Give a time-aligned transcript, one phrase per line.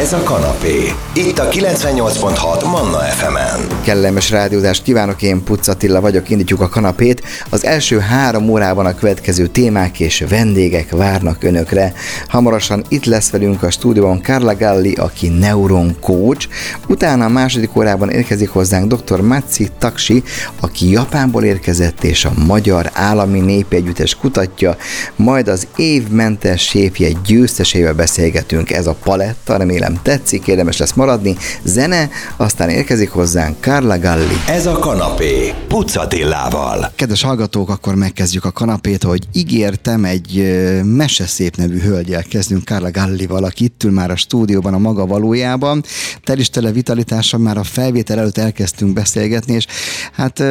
[0.00, 0.92] Ez a kanapé.
[1.14, 3.66] Itt a 98.6 Manna FM-en.
[3.84, 7.22] Kellemes rádiózást kívánok, én Puc vagyok, indítjuk a kanapét.
[7.50, 11.92] Az első három órában a következő témák és vendégek várnak önökre.
[12.28, 16.48] Hamarosan itt lesz velünk a stúdióban Carla Galli, aki neuron coach.
[16.88, 19.20] Utána a második órában érkezik hozzánk dr.
[19.20, 20.22] Matsi Taksi,
[20.60, 24.76] aki Japánból érkezett és a Magyar Állami Népegyüttes kutatja,
[25.16, 28.70] majd az évmentes séfje győztesével beszélgetünk.
[28.70, 31.36] Ez a paletta, remélem tetszik, érdemes lesz maradni.
[31.62, 34.40] Zene, aztán érkezik hozzánk Carla Galli.
[34.48, 35.54] Ez a kanapé.
[35.68, 36.92] Pucatillával.
[36.94, 43.44] Kedves hallgatók, akkor megkezdjük a kanapét, hogy ígértem egy meseszép nevű hölgyel kezdünk Carla Gallival,
[43.44, 45.84] aki itt ül már a stúdióban a maga valójában.
[46.24, 49.66] Tel is tele vitalitása, már a felvétel előtt elkezdtünk beszélgetni, és
[50.12, 50.42] hát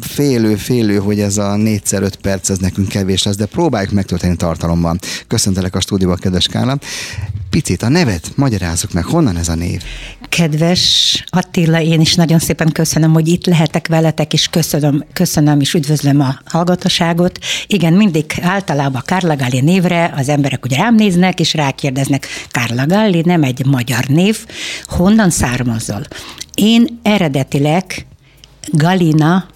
[0.00, 4.98] félő, félő, hogy ez a 4x5 perc, ez nekünk kevés lesz, de próbáljuk megtölteni tartalomban.
[5.26, 6.78] Köszöntelek a stúdióban, kedves Kála.
[7.50, 8.30] Picit a nevet
[8.82, 9.82] magyarázzuk meg, honnan ez a név?
[10.28, 15.74] Kedves Attila, én is nagyon szépen köszönöm, hogy itt lehetek veletek, és köszönöm, köszönöm és
[15.74, 17.38] üdvözlöm a hallgatóságot.
[17.66, 23.22] Igen, mindig általában Kárla Galli névre az emberek ugye rám néznek, és rákérdeznek, Kárla Galli
[23.24, 24.38] nem egy magyar név,
[24.86, 26.02] honnan származol?
[26.54, 28.06] Én eredetileg
[28.72, 29.46] Galina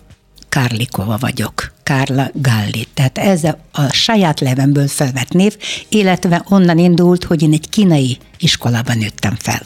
[0.49, 1.73] Kárlikova vagyok.
[1.83, 2.87] Kárla Galli.
[2.95, 5.57] Tehát ez a, a saját levemből felvett név,
[5.89, 9.63] illetve onnan indult, hogy én egy kínai iskolában nőttem fel.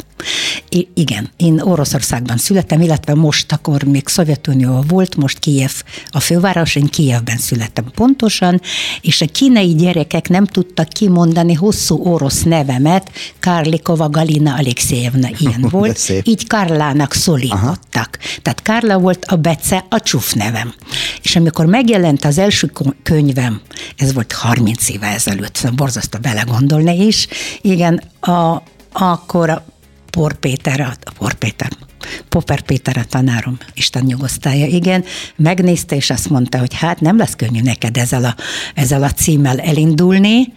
[0.69, 5.73] I- igen, én Oroszországban születtem, illetve most akkor még Szovjetunió volt, most Kijev
[6.07, 8.61] a főváros, én Kijevben születtem pontosan,
[9.01, 16.13] és a kínai gyerekek nem tudtak kimondani hosszú orosz nevemet, Karlikova Galina Alexejevna ilyen volt,
[16.23, 18.19] így Karlának szólítottak.
[18.43, 20.75] Tehát Karla volt a Bece, a csúf nevem.
[21.23, 23.61] És amikor megjelent az első könyvem,
[23.97, 27.27] ez volt 30 éve ezelőtt, szóval borzasztó belegondolni is,
[27.61, 29.65] igen, a, akkor a
[30.11, 31.71] Por Péter, a Por Péter,
[32.29, 35.05] Popper Péter a tanárom, Isten nyugosztálja, igen,
[35.37, 38.35] megnézte, és azt mondta, hogy hát nem lesz könnyű neked ezzel a,
[38.75, 40.53] ezzel a címmel elindulni,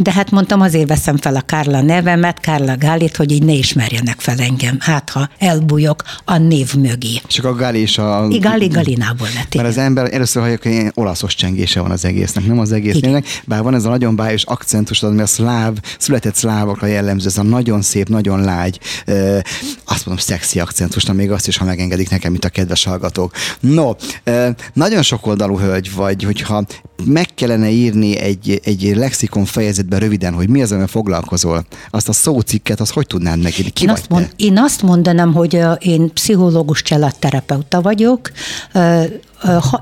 [0.00, 4.20] de hát mondtam, azért veszem fel a Kárla nevemet, Kárla Gálit, hogy így ne ismerjenek
[4.20, 4.76] fel engem.
[4.80, 7.20] Hát, ha elbújok a név mögé.
[7.26, 8.26] Csak a Gáli is a...
[8.30, 9.54] I, Gáli Galinából lett.
[9.54, 13.26] Mert az ember először hallja, hogy olaszos csengése van az egésznek, nem az egész névnek,
[13.44, 17.42] bár van ez a nagyon bájos akcentus, ami a szláv, született szlávokra jellemző, ez a
[17.42, 19.38] nagyon szép, nagyon lágy, ö,
[19.84, 23.32] azt mondom, szexi akcentus, még azt is, ha megengedik nekem, mint a kedves hallgatók.
[23.60, 23.90] No,
[24.24, 26.64] ö, nagyon sokoldalú hölgy vagy, hogyha
[27.04, 32.12] meg kellene írni egy, egy lexikon fejezetben röviden, hogy mi az, amivel foglalkozol, azt a
[32.12, 33.70] szócikket, az hogy tudnád megírni?
[33.70, 38.30] Ki én, azt mond, én azt mondanám, hogy én pszichológus családterapeuta vagyok,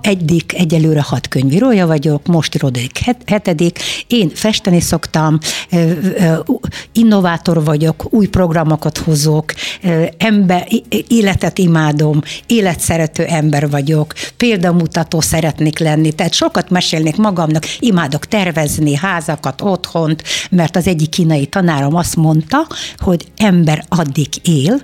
[0.00, 3.78] egyik egyelőre hat könyvírója vagyok, most irodik hetedik.
[4.06, 5.38] Én festeni szoktam,
[6.92, 9.52] innovátor vagyok, új programokat hozok,
[10.18, 10.68] ember,
[11.08, 19.60] életet imádom, életszerető ember vagyok, példamutató szeretnék lenni, tehát sokat mesélnék magamnak, imádok tervezni házakat,
[19.60, 22.66] otthont, mert az egyik kínai tanárom azt mondta,
[22.96, 24.80] hogy ember addig él,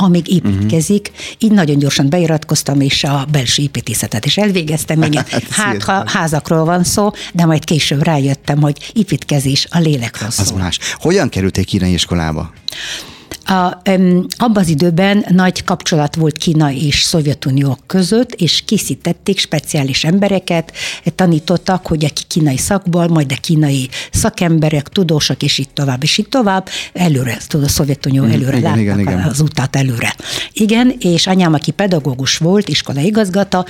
[0.00, 1.10] amíg építkezik.
[1.12, 1.26] Uh-huh.
[1.38, 5.02] Így nagyon gyorsan beiratkoztam, és a belső építészetet is elvégeztem.
[5.08, 10.30] Igen, hát, hát ha házakról van szó, de majd később rájöttem, hogy építkezés a lélekről
[10.30, 10.44] szól.
[10.44, 10.78] Az más.
[10.94, 11.92] Hogyan kerültél kínai
[13.48, 13.82] A,
[14.36, 20.72] abban az időben nagy kapcsolat volt Kína és Szovjetunió között, és készítették speciális embereket,
[21.14, 26.30] tanítottak, hogy aki kínai szakból, majd a kínai szakemberek, tudósok, és itt tovább, és itt
[26.30, 29.22] tovább, előre, tudod, a Szovjetunió mm, előre igen, igen, igen.
[29.22, 30.14] az utat előre.
[30.52, 33.64] Igen, és anyám, aki pedagógus volt, iskola igazgata,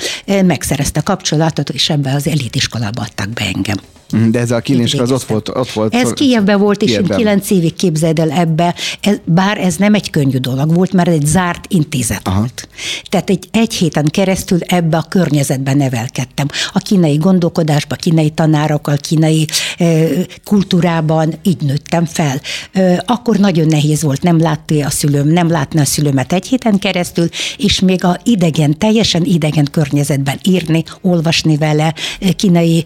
[0.44, 3.76] megszerezte kapcsolatot, és ebbe az elitiskolába adtak be engem.
[4.12, 5.94] Mhm, de ez a kilincs az ott volt, ott volt.
[5.94, 7.18] Ez Kijevben volt, és Kijevben.
[7.18, 11.08] én kilenc évig képzeld el ebbe, ez, bár ez nem egy könnyű dolog volt, mert
[11.08, 12.38] egy zárt intézet Aha.
[12.38, 12.68] volt.
[13.08, 16.46] Tehát egy, egy héten keresztül ebbe a környezetben nevelkedtem.
[16.72, 19.46] A kínai gondolkodásba, kínai tanárokkal, kínai
[19.78, 20.06] e,
[20.44, 22.40] kultúrában így nőttem fel.
[22.72, 26.78] E, akkor nagyon nehéz volt, nem látni a szülőm, nem látni a szülőmet egy héten
[26.78, 31.94] keresztül, és még a idegen, teljesen idegen környezetben írni, olvasni vele,
[32.36, 32.84] kínai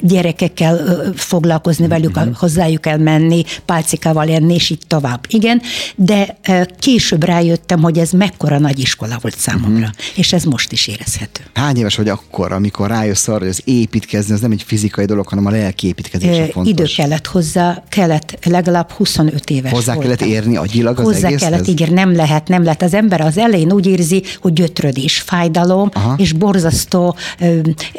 [0.00, 2.30] gyerekekkel kell foglalkozni velük, mm-hmm.
[2.34, 5.26] hozzájuk kell menni, pálcikával enni, és így tovább.
[5.28, 5.62] Igen,
[5.96, 6.36] de
[6.78, 10.14] később rájöttem, hogy ez mekkora nagy iskola volt számomra, mm-hmm.
[10.14, 11.42] és ez most is érezhető.
[11.54, 15.28] Hány éves vagy akkor, amikor rájössz arra, hogy az építkezni, az nem egy fizikai dolog,
[15.28, 16.72] hanem a lelki építkezés a fontos?
[16.72, 20.16] Idő kellett hozzá, kellett legalább 25 éves Hozzá voltam.
[20.16, 21.48] kellett érni agyilag az Hozzá egészhez?
[21.48, 22.82] kellett, igen, nem lehet, nem lehet.
[22.82, 26.14] Az ember az elején úgy érzi, hogy gyötrödés, fájdalom, Aha.
[26.16, 27.16] és borzasztó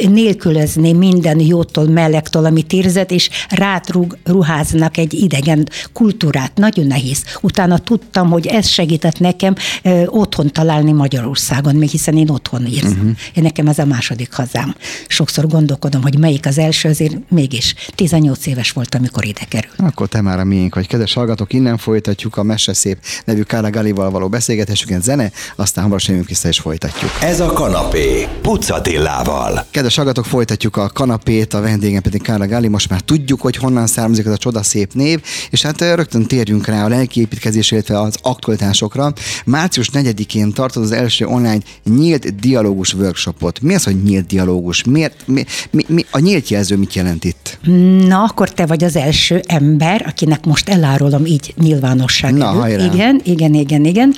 [0.10, 6.52] nélkülözni minden jótól, melegtől, amit érzett, és rátruháznak egy idegen kultúrát.
[6.56, 7.24] Nagyon nehéz.
[7.42, 12.92] Utána tudtam, hogy ez segített nekem ö, otthon találni Magyarországon, még hiszen én otthon érzem.
[12.92, 13.10] Uh-huh.
[13.34, 14.76] Én nekem ez a második hazám.
[15.08, 19.76] Sokszor gondolkodom, hogy melyik az első, azért mégis 18 éves volt, amikor ide került.
[19.78, 20.88] Akkor te már a miénk vagy.
[20.88, 26.12] Kedves hallgatók, innen folytatjuk a Mese Szép nevű Kára Galival való beszélgetésünket, zene, aztán hamarosan
[26.12, 27.12] jövünk vissza és folytatjuk.
[27.22, 29.66] Ez a kanapé, Pucatillával.
[29.72, 32.68] Kedves hallgatók, folytatjuk a kanapét, a vendégem pedig Kára Gali.
[32.68, 36.68] Most már tudjuk, hogy honnan származik ez a csoda szép név, és hát rögtön térjünk
[36.68, 39.14] rá a lelkiépítkezés, illetve az aktualitásokra.
[39.46, 43.62] Március 4-én tartod az első online nyílt dialógus workshopot.
[43.62, 44.84] Mi az, hogy nyílt dialógus?
[44.84, 47.60] Miért, mi, mi, mi, a nyílt jelző mit jelent itt?
[48.08, 52.62] Na, akkor te vagy az első ember, akinek most elárulom így nyilvánosság Na, előtt.
[52.62, 52.84] hajrá.
[52.94, 54.14] Igen, igen, igen, igen.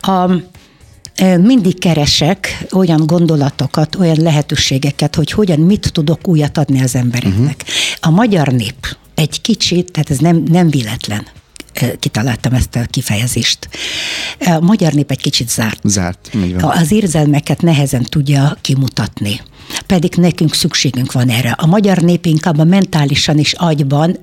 [0.00, 0.30] A,
[1.40, 7.62] mindig keresek olyan gondolatokat, olyan lehetőségeket, hogy hogyan, mit tudok újat adni az embereknek.
[7.62, 7.76] Uh-huh.
[8.00, 11.26] A magyar nép egy kicsit, tehát ez nem, nem véletlen
[11.98, 13.68] kitaláltam ezt a kifejezést.
[14.38, 15.80] A magyar nép egy kicsit zárt.
[15.82, 16.70] Zárt, így van.
[16.70, 19.40] Az érzelmeket nehezen tudja kimutatni.
[19.86, 21.50] Pedig nekünk szükségünk van erre.
[21.50, 24.18] A magyar nép inkább a mentálisan és agyban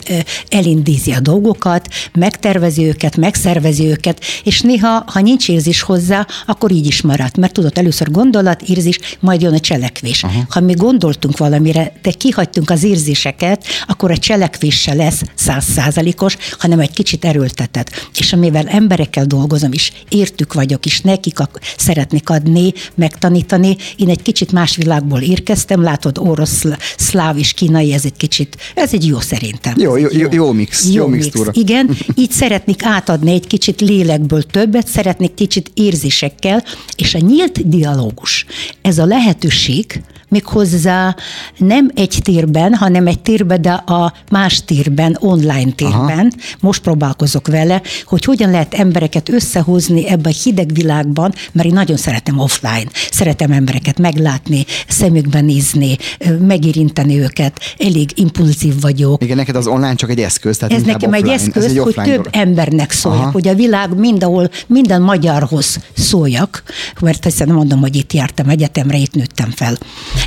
[0.50, 6.86] elindízi a dolgokat, megtervezi őket, megszervezi őket, és néha, ha nincs érzés hozzá, akkor így
[6.86, 7.38] is marad.
[7.38, 10.24] Mert tudod, először gondolat, érzés, majd jön a cselekvés.
[10.24, 10.46] Aha.
[10.50, 16.80] Ha mi gondoltunk valamire, de kihagytunk az érzéseket, akkor a cselekvés se lesz százszázalékos, hanem
[16.80, 18.10] egy kicsit erőltetett.
[18.18, 23.78] És amivel emberekkel dolgozom is, értük vagyok is, nekik ak- szeretnék adni, megtanítani.
[23.96, 26.64] Én egy kicsit más világból érkeztem, látod, orosz,
[26.98, 29.74] szláv és kínai, ez egy kicsit, ez egy jó szerintem.
[29.78, 31.52] Jó, jó, jó, jó mix, jó, jó mix túra.
[31.54, 36.64] Igen, így szeretnék átadni egy kicsit lélekből többet, szeretnék kicsit érzésekkel,
[36.96, 38.46] és a nyílt dialógus,
[38.82, 40.02] ez a lehetőség,
[40.32, 41.16] méghozzá
[41.58, 46.34] nem egy térben, hanem egy térben, de a más térben, online térben.
[46.34, 46.58] Aha.
[46.60, 46.82] Most
[47.32, 52.40] próbálkozok vele, hogy hogyan lehet embereket összehozni ebbe a hideg világban, mert én nagyon szeretem
[52.40, 52.86] offline.
[53.12, 55.98] Szeretem embereket meglátni, szemükbe nézni,
[56.40, 57.60] megérinteni őket.
[57.78, 59.24] Elég impulzív vagyok.
[59.24, 60.58] Igen, neked az online csak egy eszköz.
[60.58, 61.34] Tehát Ez nekem offline.
[61.34, 62.28] egy eszköz, Ez egy hogy több dolog.
[62.32, 63.32] embernek szóljak, Aha.
[63.32, 66.64] hogy a világ mindenhol, minden magyarhoz szóljak,
[67.02, 69.78] mert hiszen mondom, hogy itt jártam egyetemre, itt nőttem fel.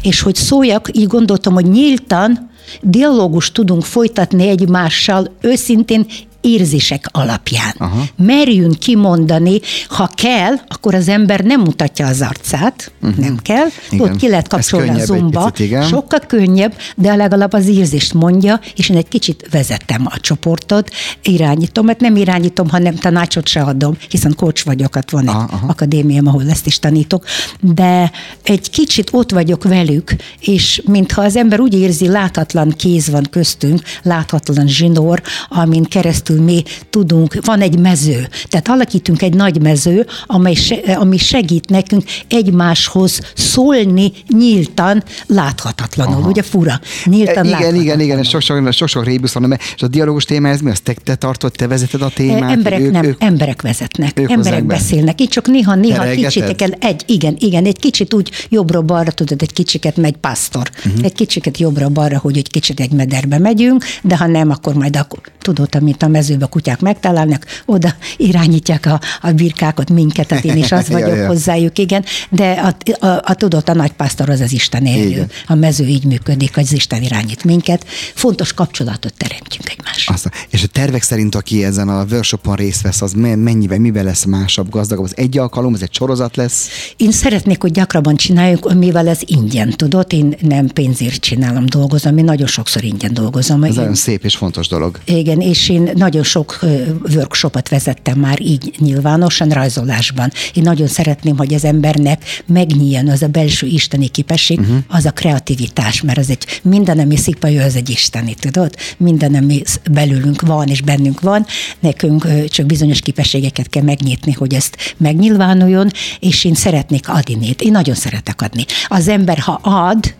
[0.02, 2.50] És hogy szóljak, így gondoltam, hogy nyíltan
[2.82, 6.06] dialógus tudunk folytatni egymással őszintén
[6.44, 7.74] érzések alapján.
[7.78, 8.04] Aha.
[8.16, 13.24] Merjünk kimondani, ha kell, akkor az ember nem mutatja az arcát, uh-huh.
[13.24, 14.08] nem kell, Igen.
[14.08, 18.60] ott ki lehet kapcsolni a egy zumba, picit, sokkal könnyebb, de legalább az érzést mondja,
[18.76, 20.90] és én egy kicsit vezetem a csoportot,
[21.22, 25.48] irányítom, mert nem irányítom, hanem tanácsot se adom, hiszen coach vagyok, hát van egy Aha,
[25.50, 25.66] aha.
[25.66, 27.24] akadémiám, ahol ezt is tanítok,
[27.60, 28.10] de
[28.42, 33.82] egy kicsit ott vagyok velük, és mintha az ember úgy érzi, láthatlan kéz van köztünk,
[34.02, 40.54] láthatlan zsinór, amin keresztül mi tudunk, van egy mező, tehát alakítunk egy nagy mező, amely
[40.54, 46.28] se, ami segít nekünk egymáshoz szólni nyíltan, láthatatlanul, Aha.
[46.28, 46.80] ugye fura?
[47.04, 48.24] Nyíltan igen, igen, igen, láthatatlanul.
[48.24, 50.70] sok-sok, sok-sok rébusz van, és a dialógus téma ez mi?
[50.70, 52.50] Az te, te tartod, te vezeted a témát?
[52.50, 55.20] Emberek ők, nem, ők, emberek vezetnek, ők emberek beszélnek.
[55.20, 60.16] Így csak néha-néha kicsitekkel, egy, igen, igen, egy kicsit úgy jobbra-balra, tudod, egy kicsiket megy
[60.16, 60.70] pásztor.
[60.86, 61.04] Uh-huh.
[61.04, 65.20] Egy kicsiket jobbra-balra, hogy egy kicsit egy mederbe megyünk, de ha nem, akkor majd akkor,
[65.38, 70.72] tudod, amit a mezőbe kutyák megtalálnak, oda irányítják a, a birkákat, minket, tehát én is
[70.78, 71.26] az Ja, vagyok ja.
[71.26, 75.26] hozzájuk, igen, de a, a, a tudod, a nagypásztor az az Isten élő.
[75.46, 77.86] A mező így működik, az Isten irányít minket.
[78.14, 80.14] Fontos kapcsolatot teremtjünk egymással.
[80.14, 84.04] Aztán, és a tervek szerint, aki ezen a workshopon részt vesz, az me- mennyivel, mivel
[84.04, 85.04] lesz másabb, gazdagabb?
[85.04, 86.68] Az egy alkalom, ez egy sorozat lesz?
[86.96, 90.12] Én szeretnék, hogy gyakrabban csináljuk, mivel ez ingyen, tudod?
[90.12, 93.62] Én nem pénzért csinálom, dolgozom, én nagyon sokszor ingyen dolgozom.
[93.62, 94.98] Ez Én, nagyon szép és fontos dolog.
[95.04, 96.82] igen, és én nagyon sok ö,
[97.14, 100.32] workshopot vezettem már így nyilvánosan rajzolásban.
[100.54, 104.76] Én nagyon szeretném, hogy az embernek megnyíljon az a belső isteni képesség, uh-huh.
[104.88, 108.74] az a kreativitás, mert az egy minden, ami szipa, az egy isteni, tudod?
[108.96, 111.46] Minden, ami belülünk van és bennünk van,
[111.80, 115.90] nekünk csak bizonyos képességeket kell megnyitni, hogy ezt megnyilvánuljon,
[116.20, 117.54] és én szeretnék adni.
[117.58, 118.64] Én nagyon szeretek adni.
[118.88, 120.14] Az ember, ha ad,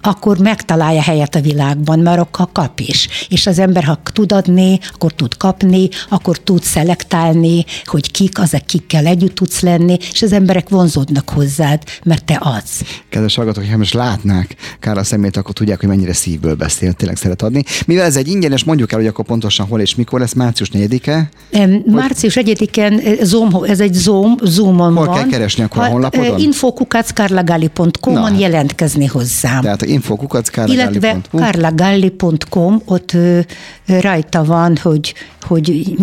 [0.00, 3.08] akkor megtalálja helyet a világban, mert akkor kap is.
[3.28, 8.54] És az ember, ha tud adni, akkor tud kapni, akkor tud szelektálni, hogy kik, az,
[8.54, 12.82] akikkel együtt tudsz lenni, és az emberek vonzódnak hozzád, mert te adsz.
[13.08, 17.16] Kedves hallgatók, ha most látnák Kára a szemét, akkor tudják, hogy mennyire szívből beszél, tényleg
[17.16, 17.62] szeret adni.
[17.86, 21.28] Mivel ez egy ingyenes, mondjuk el, hogy akkor pontosan hol és mikor lesz, március 4-e.
[21.50, 25.18] Em, Március 1-én Zoom, ez egy Zoom, Zoomon Hol van.
[25.18, 26.38] kell keresni akkor a honlapodon?
[26.38, 28.38] infokukackarlagali.com-on Na.
[28.38, 29.61] jelentkezni hozzám.
[29.62, 33.40] Tehát infokukat Illetve karlagalli.com, ott ö,
[33.86, 35.94] rajta van, hogy, hogy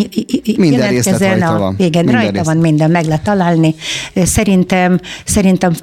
[0.57, 1.75] minden részlet rajta van.
[1.77, 2.45] Igen, minden rajta részlet.
[2.45, 3.75] van minden, meg lehet találni.
[4.15, 5.73] Szerintem, szerintem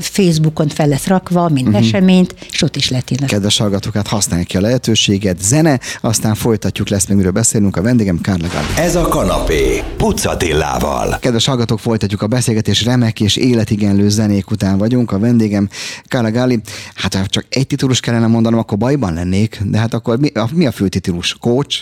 [0.00, 1.82] Facebookon fel lesz rakva, mint uh-huh.
[1.82, 3.26] eseményt, és ott is lehet írni.
[3.26, 5.42] Kedves hallgatók, hát használják ki a lehetőséget.
[5.42, 7.76] Zene, aztán folytatjuk, lesz még miről beszélünk.
[7.76, 11.18] A vendégem Kárla Ez a kanapé, Pucatillával.
[11.20, 12.84] Kedves hallgatók, folytatjuk a beszélgetés.
[12.84, 15.12] Remek és életigenlő zenék után vagyunk.
[15.12, 15.68] A vendégem
[16.04, 16.60] Kárla Gáli.
[16.94, 19.60] Hát ha csak egy titulus kellene mondanom, akkor bajban lennék.
[19.64, 21.36] De hát akkor mi a, mi a fő titulus?
[21.40, 21.78] Coach?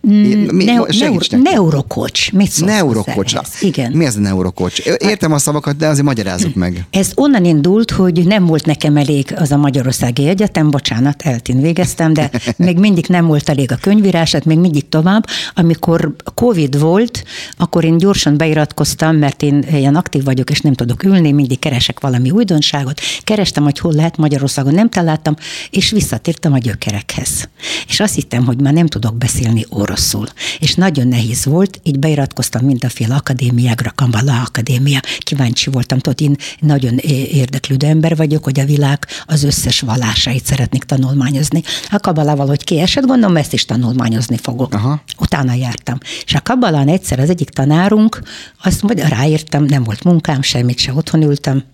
[0.00, 2.32] Mi, Neu- neuro, neurokocs.
[2.32, 3.34] Mit szólsz neurokocs.
[3.60, 3.92] Igen.
[3.92, 4.78] Mi ez a neurokocs?
[4.98, 6.86] Értem a szavakat, de azért magyarázzuk meg.
[6.90, 12.12] Ez onnan indult, hogy nem volt nekem elég az a Magyarországi Egyetem, bocsánat, eltin végeztem,
[12.12, 15.26] de még mindig nem volt elég a könyvírás, hát még mindig tovább.
[15.54, 17.24] Amikor Covid volt,
[17.56, 22.00] akkor én gyorsan beiratkoztam, mert én ilyen aktív vagyok, és nem tudok ülni, mindig keresek
[22.00, 23.00] valami újdonságot.
[23.20, 25.34] Kerestem, hogy hol lehet Magyarországon, nem találtam,
[25.70, 27.48] és visszatértem a gyökerekhez.
[27.88, 30.26] És azt hittem, hogy már nem tudok beszélni beszélni oroszul.
[30.58, 36.98] És nagyon nehéz volt, így beiratkoztam mindenféle akadémiákra, Kambala Akadémia, kíváncsi voltam, tudod, én nagyon
[37.30, 41.62] érdeklődő ember vagyok, hogy a világ az összes vallásait szeretnék tanulmányozni.
[41.90, 44.74] A Kabalával, hogy kiesett, gondolom, ezt is tanulmányozni fogok.
[44.74, 45.02] Aha.
[45.18, 45.98] Utána jártam.
[46.24, 48.22] És a Kabalán egyszer az egyik tanárunk,
[48.62, 51.64] azt mondja, ráírtam, nem volt munkám, semmit se otthon ültem,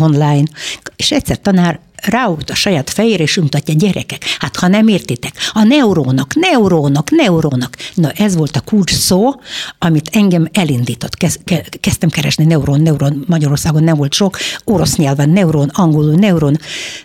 [0.00, 0.48] online,
[0.96, 5.62] és egyszer tanár ráút a saját fejére, és mutatja, gyerekek, hát ha nem értitek, a
[5.62, 7.70] neurónok, neurónok, neurónok.
[7.94, 9.30] Na ez volt a kulcs szó,
[9.78, 11.14] amit engem elindított.
[11.16, 11.38] Kez,
[11.80, 16.58] kezdtem keresni neuron, neuron, Magyarországon nem volt sok, orosz nyelven neuron, angolul neuron,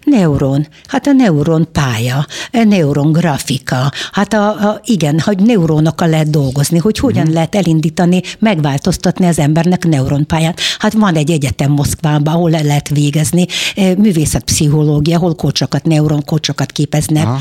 [0.03, 6.29] neuron, hát a neuron pálya, a neuron grafika, hát a, a igen, hogy neuronokkal lehet
[6.29, 7.33] dolgozni, hogy hogyan mm.
[7.33, 10.59] lehet elindítani, megváltoztatni az embernek neuronpályát.
[10.79, 13.45] Hát van egy egyetem Moszkvában, ahol le lehet végezni
[13.75, 17.39] eh, művészetpszichológia, pszichológia, hol kocsokat, neuronkocsokat képeznek, Aha.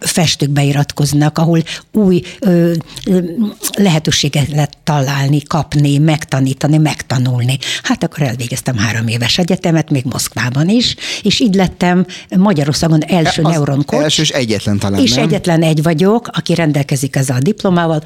[0.00, 1.62] festők beiratkoznak, ahol
[1.92, 2.72] új ö,
[3.78, 7.58] lehetőséget lehet találni, kapni, megtanítani, megtanulni.
[7.82, 13.48] Hát akkor elvégeztem három éves egyetemet, még Moszkvában is, és így lettem Magyarországon első e,
[13.48, 14.02] neuronkocs.
[14.02, 15.24] Első és egyetlen talán, És nem?
[15.24, 18.02] egyetlen egy vagyok, aki rendelkezik ezzel a diplomával,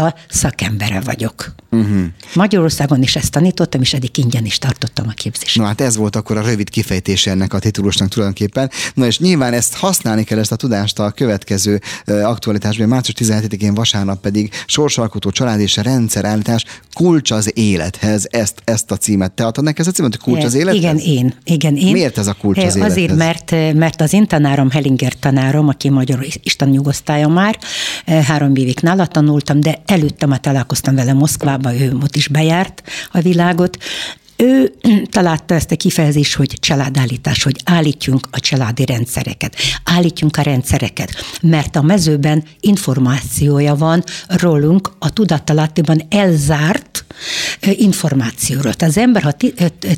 [0.00, 1.54] neurografika szakembere vagyok.
[1.70, 2.04] Uh-huh.
[2.34, 5.56] Magyarországon is ezt tanítottam, és eddig ingyen is tartottam a képzést.
[5.56, 8.70] Na hát ez volt akkor a rövid kifejtése ennek a titulusnak tulajdonképpen.
[8.94, 12.88] Na és nyilván ezt használni kell ezt a tudást a következő aktualitásban.
[12.88, 18.26] Március 17-én vasárnap pedig sorsalkotó család és rendszerállítás kulcs az élethez.
[18.30, 20.82] Ezt, ezt a címet te adtad neki, ez a címet, hogy kulcs az élethez?
[20.82, 21.34] Igen, én.
[21.44, 21.92] Igen, én.
[21.92, 22.90] Miért ez a kulcs az élethez?
[22.90, 27.58] Azért, mert, mert az én tanárom, Hellinger tanárom, aki magyar Isten nyugosztálja már,
[28.06, 32.82] három évig nála tanultam, de előtte már találkoztam vele Moszkvába, ő ott is bejárt
[33.12, 33.78] a világot,
[34.40, 34.72] ő
[35.10, 41.10] találta ezt a kifejezést, hogy családállítás, hogy állítjunk a családi rendszereket, állítjunk a rendszereket,
[41.42, 47.04] mert a mezőben információja van rólunk a tudattalattiban elzárt
[47.60, 48.72] információról.
[48.78, 49.34] Az ember, ha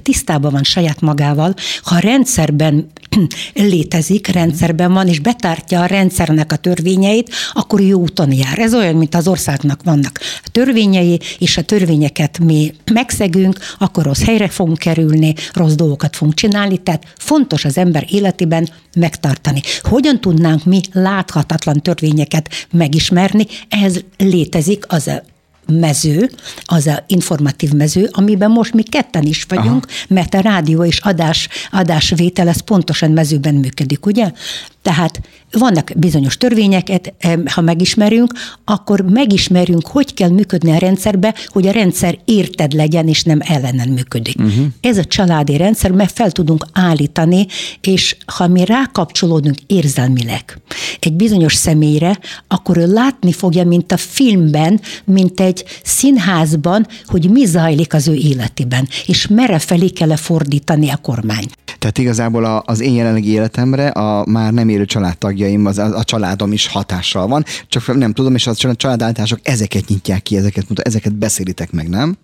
[0.02, 2.90] tisztában van saját magával, ha rendszerben
[3.54, 8.59] létezik, rendszerben van, és betártja a rendszernek a törvényeit, akkor jó úton jár.
[8.59, 10.21] Ez olyan, mint az országnak vannak
[10.52, 16.78] törvényei, és a törvényeket mi megszegünk, akkor rossz helyre fogunk kerülni, rossz dolgokat fogunk csinálni,
[16.78, 19.61] tehát fontos az ember életében megtartani.
[19.83, 23.47] Hogyan tudnánk mi láthatatlan törvényeket megismerni?
[23.69, 25.23] Ez létezik az a
[25.66, 26.31] mező,
[26.64, 29.95] az a informatív mező, amiben most mi ketten is vagyunk, Aha.
[30.09, 34.33] mert a rádió és adás, adásvétel, ez pontosan mezőben működik, ugye?
[34.82, 35.20] Tehát
[35.50, 38.32] vannak bizonyos törvényeket, ha megismerünk,
[38.64, 43.88] akkor megismerünk, hogy kell működni a rendszerbe, hogy a rendszer érted legyen, és nem ellenen
[43.88, 44.38] működik.
[44.38, 44.66] Uh-huh.
[44.80, 47.46] Ez a családi rendszer, mert fel tudunk állítani,
[47.80, 50.60] és ha mi rákapcsolódunk érzelmileg
[50.98, 57.44] egy bizonyos személyre, akkor ő látni fogja, mint a filmben, mint egy színházban, hogy mi
[57.44, 61.44] zajlik az ő életében, és merre felé kell fordítani a kormány.
[61.82, 66.52] Tehát igazából az én jelenlegi életemre a már nem élő családtagjaim, az, a, a családom
[66.52, 71.72] is hatással van, csak nem tudom, és a családállítások ezeket nyitják ki, ezeket, ezeket beszélitek
[71.72, 72.16] meg, nem?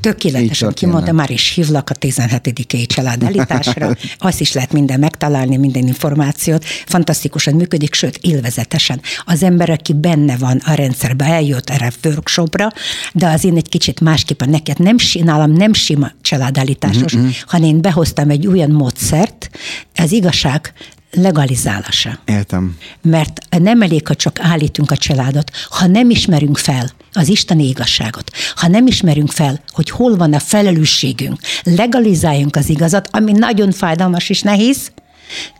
[0.00, 2.86] Tökéletesen kimondta, már is hívlak a 17.
[2.86, 3.96] családállításra.
[4.18, 6.64] Azt is lehet minden megtalálni, minden információt.
[6.64, 9.00] Fantasztikusan működik, sőt, élvezetesen.
[9.24, 12.68] Az ember, aki benne van a rendszerbe, eljött erre a workshopra,
[13.12, 17.28] de az én egy kicsit másképpen neked nem nálam nem sima családállításos, mm-hmm.
[17.46, 19.50] hanem én behoztam egy olyan módszert,
[19.92, 20.72] ez igazság
[21.10, 22.18] legalizálása.
[22.24, 22.76] Értem.
[23.02, 28.30] Mert nem elég, ha csak állítunk a családot, ha nem ismerünk fel az isteni igazságot,
[28.54, 34.28] ha nem ismerünk fel, hogy hol van a felelősségünk, legalizáljunk az igazat, ami nagyon fájdalmas
[34.28, 34.92] és nehéz,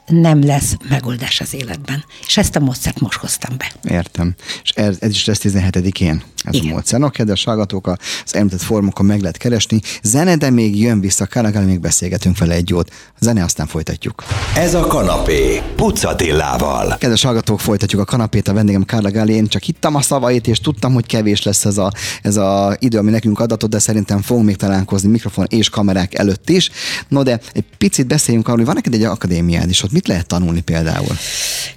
[0.07, 2.05] nem lesz megoldás az életben.
[2.27, 3.91] És ezt a módszert most hoztam be.
[3.95, 4.35] Értem.
[4.63, 6.71] És ez, ez is lesz 17-én, ez Igen.
[6.71, 7.01] a módszer.
[7.01, 7.87] No, kedves hallgatók,
[8.25, 9.81] az említett formokon meg lehet keresni.
[10.03, 12.91] Zene, de még jön vissza, Kálagál, még beszélgetünk vele egy jót.
[12.91, 14.25] A zene, aztán folytatjuk.
[14.57, 16.97] Ez a kanapé, Pucatillával.
[16.99, 19.33] Kedves hallgatók, folytatjuk a kanapét, a vendégem Kárla Gáli.
[19.33, 21.93] Én csak hittem a szavait, és tudtam, hogy kevés lesz ez a,
[22.23, 26.51] ez a idő, ami nekünk adatot, de szerintem fogunk még találkozni mikrofon és kamerák előtt
[26.51, 26.71] is.
[27.09, 30.27] No, de egy picit beszéljünk arról, hogy van neked egy akadémiád, és ott mit lehet
[30.27, 31.17] tanulni például?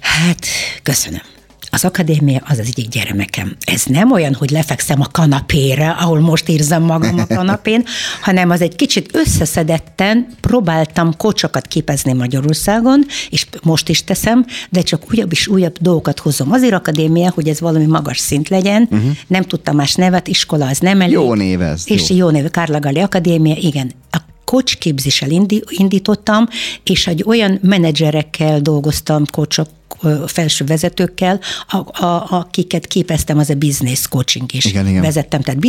[0.00, 0.46] Hát,
[0.82, 1.20] köszönöm.
[1.70, 3.56] Az akadémia az az egyik gyermekem.
[3.60, 7.84] Ez nem olyan, hogy lefekszem a kanapére, ahol most érzem magam a kanapén,
[8.26, 15.02] hanem az egy kicsit összeszedetten próbáltam kocsokat képezni Magyarországon, és most is teszem, de csak
[15.10, 16.52] újabb és újabb dolgokat hozom.
[16.52, 19.10] Azért akadémia, hogy ez valami magas szint legyen, uh-huh.
[19.26, 21.14] nem tudtam más nevet, iskola az nem elég.
[21.14, 21.82] Jó név ez.
[21.86, 23.92] És jó, jó név, Kárlagali Akadémia, igen.
[24.10, 24.18] A
[24.48, 24.78] coach
[25.68, 26.48] indítottam,
[26.82, 29.68] és egy olyan menedzserekkel dolgoztam, coachok
[30.26, 34.64] felső vezetőkkel, a, a, akiket képeztem, az a business coaching is.
[34.64, 35.02] Igen, igen.
[35.02, 35.60] Vezettem, tehát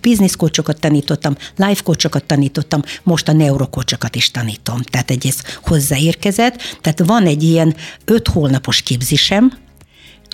[0.00, 4.80] business coachokat tanítottam, life coachokat tanítottam, most a neurocoachokat is tanítom.
[4.82, 6.78] Tehát egy ez hozzáérkezett.
[6.80, 9.52] Tehát van egy ilyen öt hónapos képzésem,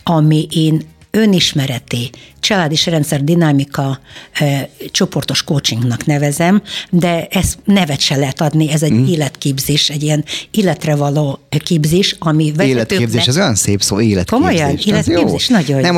[0.03, 0.83] ami én
[1.15, 4.01] önismereti, családi rendszer dinamika
[4.33, 9.07] e, csoportos coachingnak nevezem, de ez nevet se lehet adni, ez egy mm.
[9.07, 12.69] életképzés, egy ilyen életre való képzés, ami vezetőknek...
[12.69, 14.39] Életképzés, ez olyan szép szó, életképzés.
[14.39, 15.57] Komolyan, életképzés, jó.
[15.57, 15.93] nagyon jó.
[15.93, 15.97] Nem,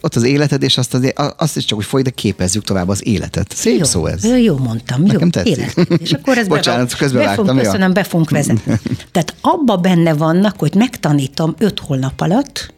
[0.00, 3.06] ott az életed, és azt, az, azt is csak úgy folyik, de képezzük tovább az
[3.06, 3.52] életet.
[3.56, 4.24] Szép jó, szó ez.
[4.42, 5.42] Jó mondtam, Nekem jó.
[5.42, 5.74] Élet.
[6.00, 8.78] És akkor ez Bocsánat, közben be fogunk, köszönöm, be fogunk vezetni.
[9.12, 12.74] Tehát abba benne vannak, hogy megtanítom öt hónap alatt,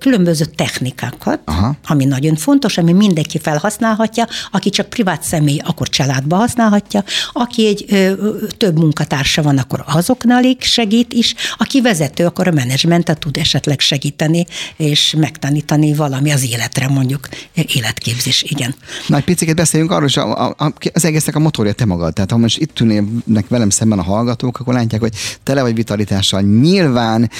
[0.00, 1.76] különböző technikákat, Aha.
[1.86, 8.14] ami nagyon fontos, ami mindenki felhasználhatja, aki csak privát személy, akkor családba használhatja, aki egy
[8.56, 14.46] több munkatársa van, akkor azoknál segít is, aki vezető, akkor a menedzsmentet tud esetleg segíteni,
[14.76, 18.74] és megtanítani valami az életre, mondjuk életképzés, igen.
[19.06, 22.12] Na, egy picit beszéljünk arról, hogy a, a, az egésznek a motorja te magad.
[22.12, 26.40] Tehát ha most itt ülnének velem szemben a hallgatók, akkor látják, hogy tele vagy vitalitással.
[26.40, 27.30] Nyilván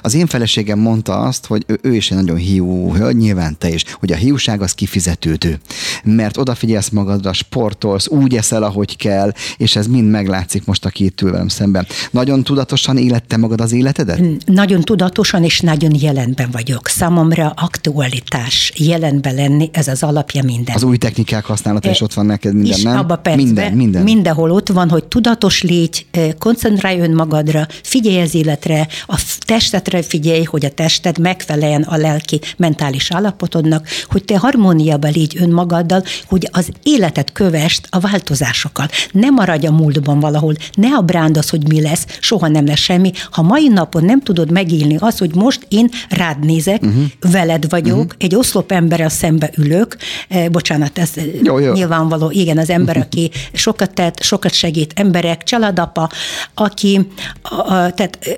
[0.00, 3.68] az én feleségem mondta azt, hogy ő, ő is egy nagyon hiú hölgy, nyilván te
[3.68, 5.58] is, hogy a hiúság az kifizetődő.
[6.04, 11.20] Mert odafigyelsz magadra, sportolsz, úgy eszel, ahogy kell, és ez mind meglátszik most, aki itt
[11.20, 11.86] ül velem szemben.
[12.10, 14.18] Nagyon tudatosan élette magad az életedet?
[14.18, 16.88] Hmm, nagyon tudatosan és nagyon jelenben vagyok.
[16.88, 20.74] Számomra aktualitás, jelenben lenni, ez az alapja minden.
[20.74, 22.98] Az új technikák használata is ott van neked minden, is nem?
[22.98, 24.02] Abba percben, minden, minden.
[24.02, 26.06] Mindenhol ott van, hogy tudatos légy,
[26.38, 32.40] koncentrálj önmagadra, figyelj az életre, a testetre figyelj, hogy a test tested megfeleljen a lelki,
[32.56, 38.88] mentális állapotodnak, hogy te harmóniában légy önmagaddal, hogy az életet kövest a változásokkal.
[39.12, 43.12] Ne maradj a múltban valahol, ne abrándasz, hogy mi lesz, soha nem lesz semmi.
[43.30, 47.04] Ha mai napon nem tudod megélni azt, hogy most én rád nézek, uh-huh.
[47.30, 48.12] veled vagyok, uh-huh.
[48.18, 49.96] egy oszlop emberrel szembe ülök,
[50.28, 51.10] eh, bocsánat, ez
[51.42, 51.72] jó, jó.
[51.72, 56.10] nyilvánvaló, igen, az ember, aki sokat tett, sokat segít, emberek, családapa,
[56.54, 57.06] aki,
[57.42, 58.34] a, a, tehát eh,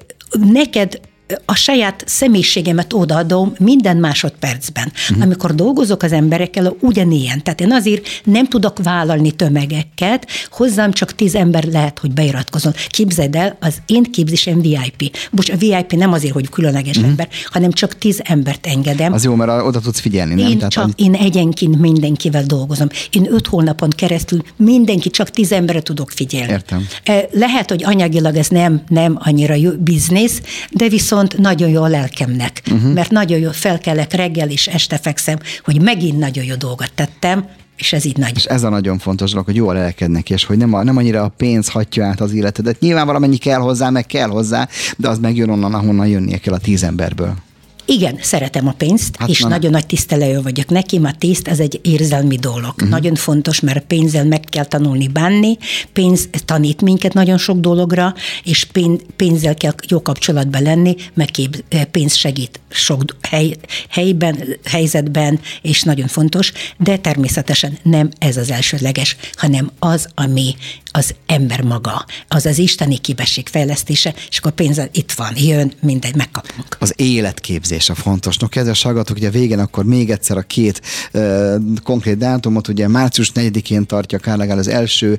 [0.53, 1.01] neked
[1.45, 4.93] a saját személyiségemet odaadom minden másodpercben.
[5.11, 5.25] Uh-huh.
[5.25, 7.43] Amikor dolgozok az emberekkel, ugyanilyen.
[7.43, 12.73] Tehát én azért nem tudok vállalni tömegeket, hozzám csak tíz ember lehet, hogy beiratkozom.
[12.89, 15.17] Képzeld el, az én képzésem VIP.
[15.31, 17.11] Most a VIP nem azért, hogy különleges uh-huh.
[17.11, 19.13] ember, hanem csak tíz embert engedem.
[19.13, 20.51] Az jó, mert oda tudsz figyelni, nem?
[20.51, 22.89] Én Tehát csak, én egyenként mindenkivel dolgozom.
[23.11, 26.53] Én öt hónapon keresztül mindenki, csak tíz emberre tudok figyelni.
[26.53, 26.87] Értem.
[27.33, 31.89] Lehet, hogy anyagilag ez nem, nem annyira jó biznisz, de viszont viszont nagyon jó a
[31.89, 32.93] lelkemnek, uh-huh.
[32.93, 37.45] mert nagyon jó felkelek reggel és este fekszem, hogy megint nagyon jó dolgot tettem,
[37.77, 38.33] és ez így nagy.
[38.37, 40.97] És ez a nagyon fontos dolog, hogy jó a lelkednek, és hogy nem, a, nem
[40.97, 42.81] annyira a pénz hatja át az életedet.
[42.81, 46.59] Nyilván valamennyi kell hozzá, meg kell hozzá, de az megjön onnan, ahonnan jönnie kell a
[46.59, 47.35] tíz emberből.
[47.91, 49.49] Igen, szeretem a pénzt, hát és na.
[49.49, 52.73] nagyon nagy tisztelő vagyok neki, mert tiszt ez egy érzelmi dolog.
[52.75, 52.89] Uh-huh.
[52.89, 55.57] Nagyon fontos, mert pénzzel meg kell tanulni bánni,
[55.93, 58.67] pénz tanít minket nagyon sok dologra, és
[59.17, 61.31] pénzzel kell jó kapcsolatban lenni, meg
[61.91, 63.57] pénz segít sok hely,
[63.89, 70.55] helyben, helyzetben, és nagyon fontos, de természetesen nem ez az elsődleges, hanem az, ami
[70.91, 76.15] az ember maga, az az isteni kibesség fejlesztése, és akkor pénz itt van, jön, mindegy,
[76.15, 76.77] megkapunk.
[76.79, 78.37] Az életképzés És a fontos.
[78.37, 80.81] No, kedves hallgatók, ugye végén akkor még egyszer a két
[81.13, 85.19] uh, konkrét dátumot, ugye március 4-én tartja Kárlegál az első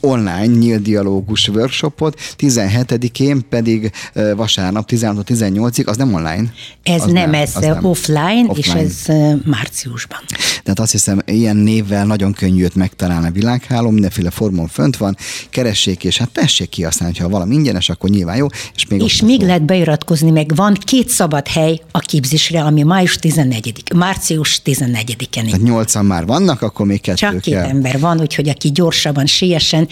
[0.00, 6.52] online nyílt dialógus workshopot, 17-én pedig uh, vasárnap 16-18-ig, az nem online?
[6.82, 7.84] Ez az nem, ez az nem.
[7.84, 10.18] offline, offline, és ez uh, márciusban.
[10.62, 15.16] Tehát azt hiszem, ilyen névvel nagyon könnyű őt megtalálni a világháló, mindenféle formon fönt van,
[15.50, 18.46] keressék, és hát tessék kihasználni, ha valami ingyenes, akkor nyilván jó.
[18.74, 23.16] És még, és még lehet beiratkozni, meg van két szabad hely a képzésre, ami május
[23.16, 25.44] 14 március 14-en.
[25.44, 27.64] Tehát nyolcan már vannak, akkor még kettő Csak két kell.
[27.64, 29.88] ember van, úgyhogy aki gyorsabban, siessen,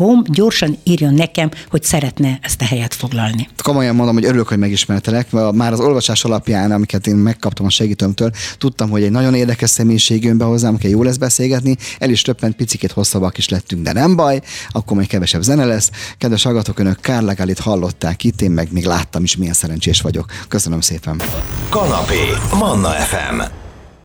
[0.00, 3.48] infokukackarlagali.com, gyorsan írjon nekem, hogy szeretne ezt a helyet foglalni.
[3.62, 5.30] Komolyan mondom, hogy örülök, hogy megismertelek.
[5.52, 10.24] Már az olvasás alapján, amiket én megkaptam a segítőmtől, tudtam, hogy egy nagyon érdekes személyiség
[10.24, 11.76] jön be hozzám, aki jó lesz beszélgetni.
[11.98, 15.90] El is többent picikét hosszabbak is lettünk, de nem baj, akkor még kevesebb zene lesz.
[16.18, 20.26] Kedves hallgatók, önök Kárlegálit hallották itt, én meg még láttam is, milyen szerencsés vagyok.
[20.48, 21.20] Köszönöm szépen.
[21.68, 23.68] Kanapé, Manna FM.